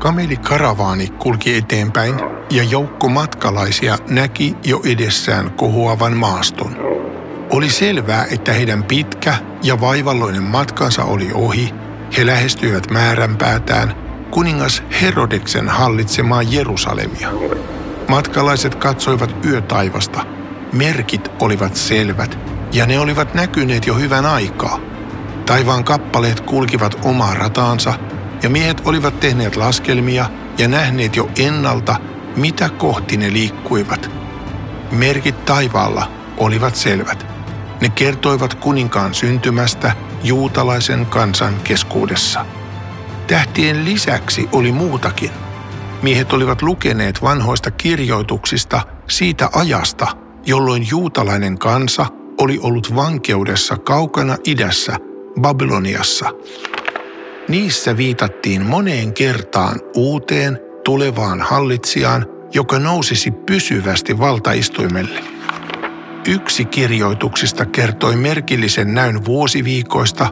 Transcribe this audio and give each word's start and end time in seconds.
Kamelikaravaani 0.00 1.08
kulki 1.08 1.56
eteenpäin 1.56 2.14
ja 2.50 2.62
joukko 2.62 3.08
matkalaisia 3.08 3.98
näki 4.08 4.56
jo 4.64 4.80
edessään 4.84 5.50
kohuavan 5.50 6.16
maaston. 6.16 6.76
Oli 7.50 7.70
selvää, 7.70 8.26
että 8.30 8.52
heidän 8.52 8.84
pitkä 8.84 9.34
ja 9.62 9.80
vaivalloinen 9.80 10.42
matkansa 10.42 11.04
oli 11.04 11.30
ohi. 11.34 11.74
He 12.16 12.26
lähestyivät 12.26 12.90
määränpäätään 12.90 13.94
kuningas 14.30 14.82
Herodeksen 15.02 15.68
hallitsemaa 15.68 16.42
Jerusalemia. 16.42 17.28
Matkalaiset 18.08 18.74
katsoivat 18.74 19.46
yötaivasta. 19.46 20.26
Merkit 20.72 21.28
olivat 21.40 21.76
selvät 21.76 22.38
ja 22.72 22.86
ne 22.86 23.00
olivat 23.00 23.34
näkyneet 23.34 23.86
jo 23.86 23.94
hyvän 23.94 24.26
aikaa. 24.26 24.80
Taivaan 25.46 25.84
kappaleet 25.84 26.40
kulkivat 26.40 26.98
omaa 27.04 27.34
rataansa 27.34 27.94
ja 28.42 28.50
miehet 28.50 28.82
olivat 28.84 29.20
tehneet 29.20 29.56
laskelmia 29.56 30.26
ja 30.58 30.68
nähneet 30.68 31.16
jo 31.16 31.30
ennalta, 31.38 31.96
mitä 32.36 32.68
kohti 32.68 33.16
ne 33.16 33.32
liikkuivat. 33.32 34.10
Merkit 34.92 35.44
taivaalla 35.44 36.10
olivat 36.36 36.74
selvät. 36.74 37.26
Ne 37.80 37.88
kertoivat 37.88 38.54
kuninkaan 38.54 39.14
syntymästä 39.14 39.92
juutalaisen 40.22 41.06
kansan 41.06 41.54
keskuudessa. 41.64 42.46
Tähtien 43.26 43.84
lisäksi 43.84 44.48
oli 44.52 44.72
muutakin. 44.72 45.30
Miehet 46.02 46.32
olivat 46.32 46.62
lukeneet 46.62 47.22
vanhoista 47.22 47.70
kirjoituksista 47.70 48.82
siitä 49.08 49.48
ajasta, 49.52 50.06
jolloin 50.46 50.88
juutalainen 50.90 51.58
kansa 51.58 52.06
oli 52.38 52.58
ollut 52.62 52.96
vankeudessa 52.96 53.76
kaukana 53.76 54.36
idässä, 54.44 54.96
Babyloniassa. 55.40 56.30
Niissä 57.50 57.96
viitattiin 57.96 58.66
moneen 58.66 59.14
kertaan 59.14 59.80
uuteen, 59.96 60.58
tulevaan 60.84 61.40
hallitsijaan, 61.40 62.26
joka 62.54 62.78
nousisi 62.78 63.30
pysyvästi 63.30 64.18
valtaistuimelle. 64.18 65.20
Yksi 66.28 66.64
kirjoituksista 66.64 67.66
kertoi 67.66 68.16
merkillisen 68.16 68.94
näyn 68.94 69.24
vuosiviikoista. 69.24 70.28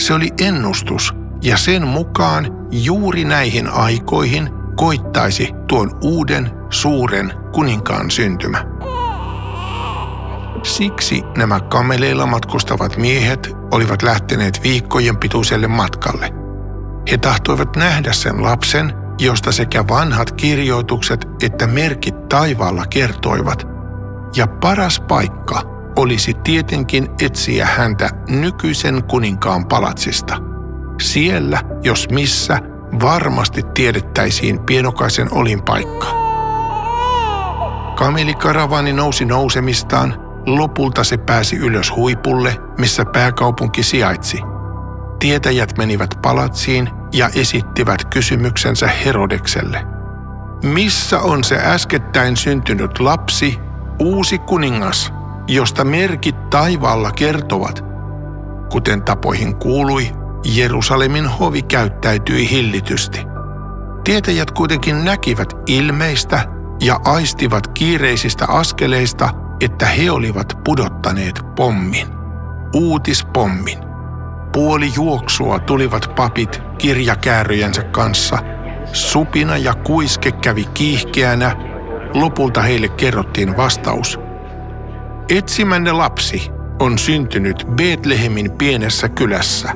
Se 0.00 0.14
oli 0.14 0.28
ennustus, 0.40 1.14
ja 1.42 1.56
sen 1.56 1.86
mukaan 1.86 2.68
juuri 2.70 3.24
näihin 3.24 3.68
aikoihin 3.68 4.50
koittaisi 4.76 5.48
tuon 5.68 5.90
uuden 6.02 6.50
suuren 6.70 7.32
kuninkaan 7.52 8.10
syntymä. 8.10 8.71
Siksi 10.62 11.22
nämä 11.36 11.60
kameleilla 11.60 12.26
matkustavat 12.26 12.96
miehet 12.96 13.56
olivat 13.70 14.02
lähteneet 14.02 14.62
viikkojen 14.62 15.16
pituiselle 15.16 15.68
matkalle. 15.68 16.30
He 17.10 17.18
tahtoivat 17.18 17.76
nähdä 17.76 18.12
sen 18.12 18.42
lapsen, 18.42 18.92
josta 19.20 19.52
sekä 19.52 19.88
vanhat 19.88 20.32
kirjoitukset 20.32 21.28
että 21.42 21.66
merkit 21.66 22.28
taivaalla 22.28 22.86
kertoivat. 22.86 23.66
Ja 24.36 24.46
paras 24.46 25.00
paikka 25.00 25.62
olisi 25.96 26.34
tietenkin 26.34 27.08
etsiä 27.20 27.66
häntä 27.66 28.10
nykyisen 28.28 29.04
kuninkaan 29.04 29.66
palatsista. 29.66 30.36
Siellä, 31.00 31.60
jos 31.82 32.08
missä, 32.10 32.58
varmasti 33.00 33.62
tiedettäisiin 33.74 34.60
pienokaisen 34.60 35.34
olinpaikka. 35.34 36.06
Kamelikaravani 37.96 38.92
nousi 38.92 39.24
nousemistaan 39.24 40.21
Lopulta 40.46 41.04
se 41.04 41.16
pääsi 41.16 41.56
ylös 41.56 41.96
huipulle, 41.96 42.56
missä 42.78 43.04
pääkaupunki 43.04 43.82
sijaitsi. 43.82 44.40
Tietäjät 45.18 45.78
menivät 45.78 46.18
palatsiin 46.22 46.90
ja 47.12 47.30
esittivät 47.34 48.04
kysymyksensä 48.04 48.86
Herodekselle. 48.86 49.86
Missä 50.62 51.20
on 51.20 51.44
se 51.44 51.56
äskettäin 51.56 52.36
syntynyt 52.36 53.00
lapsi, 53.00 53.58
uusi 53.98 54.38
kuningas, 54.38 55.12
josta 55.48 55.84
merkit 55.84 56.50
taivaalla 56.50 57.10
kertovat? 57.12 57.84
Kuten 58.70 59.02
tapoihin 59.02 59.56
kuului, 59.56 60.08
Jerusalemin 60.44 61.26
hovi 61.26 61.62
käyttäytyi 61.62 62.50
hillitysti. 62.50 63.20
Tietäjät 64.04 64.50
kuitenkin 64.50 65.04
näkivät 65.04 65.54
ilmeistä 65.66 66.48
ja 66.80 67.00
aistivat 67.04 67.66
kiireisistä 67.66 68.46
askeleista– 68.48 69.28
että 69.62 69.86
he 69.86 70.10
olivat 70.10 70.58
pudottaneet 70.64 71.40
pommin, 71.56 72.06
uutispommin. 72.74 73.78
Puoli 74.52 74.92
juoksua 74.96 75.58
tulivat 75.58 76.12
papit 76.16 76.62
kirjakääröjensä 76.78 77.82
kanssa. 77.82 78.38
Supina 78.92 79.56
ja 79.56 79.74
kuiske 79.74 80.32
kävi 80.32 80.64
kiihkeänä. 80.64 81.56
Lopulta 82.14 82.62
heille 82.62 82.88
kerrottiin 82.88 83.56
vastaus. 83.56 84.20
Etsimänne 85.28 85.92
lapsi 85.92 86.50
on 86.80 86.98
syntynyt 86.98 87.66
Betlehemin 87.76 88.50
pienessä 88.50 89.08
kylässä. 89.08 89.72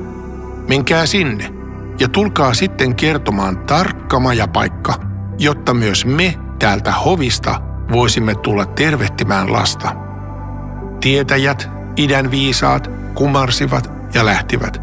Menkää 0.67 1.05
sinne 1.05 1.53
ja 1.99 2.07
tulkaa 2.07 2.53
sitten 2.53 2.95
kertomaan 2.95 3.57
tarkka 3.57 4.19
majapaikka, 4.19 4.93
jotta 5.39 5.73
myös 5.73 6.05
me 6.05 6.33
täältä 6.59 6.91
hovista 6.91 7.66
voisimme 7.91 8.35
tulla 8.35 8.65
tervehtimään 8.65 9.53
lasta. 9.53 9.95
Tietäjät, 11.01 11.69
idän 11.95 12.31
viisaat, 12.31 12.91
kumarsivat 13.13 13.91
ja 14.13 14.25
lähtivät. 14.25 14.81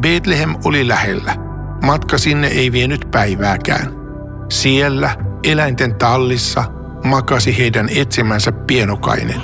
Bethlehem 0.00 0.54
oli 0.64 0.88
lähellä. 0.88 1.36
Matka 1.84 2.18
sinne 2.18 2.46
ei 2.46 2.72
vienyt 2.72 3.08
päivääkään. 3.10 3.92
Siellä, 4.50 5.16
eläinten 5.44 5.94
tallissa, 5.94 6.64
makasi 7.04 7.58
heidän 7.58 7.88
etsimänsä 7.96 8.52
pienokainen. 8.52 9.42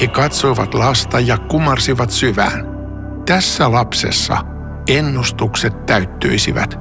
He 0.00 0.06
katsoivat 0.06 0.74
lasta 0.74 1.20
ja 1.20 1.38
kumarsivat 1.38 2.10
syvään. 2.10 2.66
Tässä 3.26 3.72
lapsessa 3.72 4.36
ennustukset 4.88 5.86
täyttyisivät. 5.86 6.78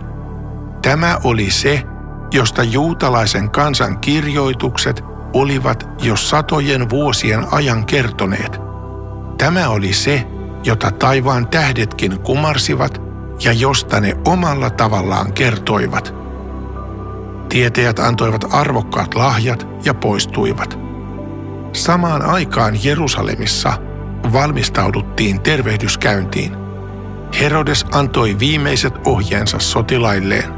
Tämä 0.82 1.18
oli 1.24 1.52
se, 1.52 1.84
josta 2.32 2.64
juutalaisen 2.64 3.50
kansan 3.50 4.00
kirjoitukset 4.00 5.04
olivat 5.34 5.90
jo 6.02 6.16
satojen 6.16 6.90
vuosien 6.90 7.46
ajan 7.52 7.86
kertoneet. 7.86 8.60
Tämä 9.38 9.70
oli 9.70 9.94
se, 9.94 10.28
jota 10.64 10.92
taivaan 10.92 11.48
tähdetkin 11.48 12.20
kumarsivat 12.20 13.02
ja 13.44 13.54
josta 13.54 14.00
ne 14.00 14.14
omalla 14.28 14.70
tavallaan 14.70 15.34
kertoivat. 15.34 16.14
Tietäjät 17.50 18.00
antoivat 18.00 18.46
arvokkaat 18.52 19.16
lahjat 19.16 19.68
ja 19.86 19.94
poistuivat. 19.94 20.80
Samaan 21.74 22.22
aikaan 22.22 22.84
Jerusalemissa 22.84 23.74
valmistauduttiin 24.34 25.42
tervehdyskäyntiin. 25.42 26.56
Herodes 27.40 27.86
antoi 27.92 28.40
viimeiset 28.40 28.94
ohjeensa 29.06 29.60
sotilailleen. 29.60 30.54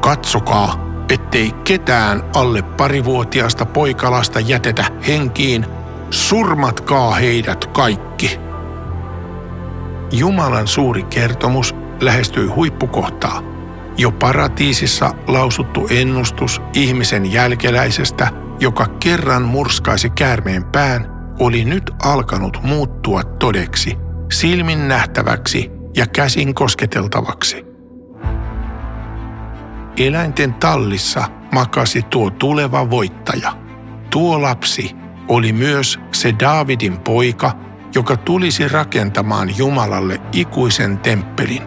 Katsokaa, 0.00 0.87
ettei 1.10 1.52
ketään 1.64 2.22
alle 2.34 2.62
parivuotiaasta 2.62 3.66
poikalasta 3.66 4.40
jätetä 4.40 4.84
henkiin, 5.06 5.66
surmatkaa 6.10 7.14
heidät 7.14 7.66
kaikki. 7.66 8.40
Jumalan 10.12 10.66
suuri 10.66 11.02
kertomus 11.02 11.74
lähestyi 12.00 12.46
huippukohtaa. 12.46 13.42
Jo 13.98 14.10
paratiisissa 14.10 15.14
lausuttu 15.26 15.86
ennustus 15.90 16.62
ihmisen 16.74 17.32
jälkeläisestä, 17.32 18.30
joka 18.60 18.86
kerran 19.00 19.42
murskaisi 19.42 20.10
käärmeen 20.10 20.64
pään, 20.64 21.18
oli 21.38 21.64
nyt 21.64 21.90
alkanut 22.04 22.58
muuttua 22.62 23.22
todeksi, 23.22 23.96
silmin 24.32 24.88
nähtäväksi 24.88 25.70
ja 25.96 26.06
käsin 26.06 26.54
kosketeltavaksi. 26.54 27.67
Eläinten 29.98 30.54
tallissa 30.54 31.24
makasi 31.52 32.02
tuo 32.02 32.30
tuleva 32.30 32.90
voittaja. 32.90 33.52
Tuo 34.10 34.42
lapsi 34.42 34.96
oli 35.28 35.52
myös 35.52 36.00
se 36.12 36.34
Daavidin 36.40 36.98
poika, 36.98 37.52
joka 37.94 38.16
tulisi 38.16 38.68
rakentamaan 38.68 39.58
Jumalalle 39.58 40.20
ikuisen 40.32 40.98
temppelin. 40.98 41.62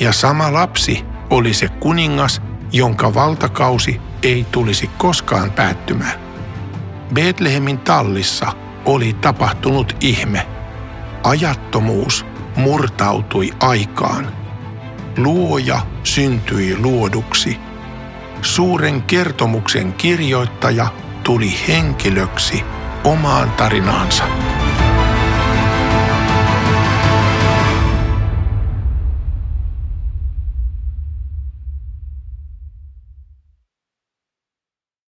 Ja 0.00 0.12
sama 0.12 0.52
lapsi 0.52 1.04
oli 1.30 1.54
se 1.54 1.68
kuningas, 1.68 2.42
jonka 2.72 3.14
valtakausi 3.14 4.00
ei 4.22 4.46
tulisi 4.52 4.90
koskaan 4.98 5.50
päättymään. 5.50 6.20
Betlehemin 7.14 7.78
tallissa 7.78 8.52
oli 8.84 9.12
tapahtunut 9.12 9.96
ihme. 10.00 10.46
Ajattomuus 11.24 12.26
murtautui 12.56 13.50
aikaan– 13.60 14.32
luoja 15.16 15.80
syntyi 16.04 16.78
luoduksi. 16.78 17.58
Suuren 18.42 19.02
kertomuksen 19.02 19.92
kirjoittaja 19.92 20.86
tuli 21.22 21.54
henkilöksi 21.68 22.62
omaan 23.04 23.50
tarinaansa. 23.50 24.24